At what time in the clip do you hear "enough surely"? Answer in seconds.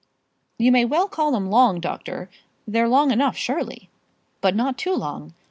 3.11-3.91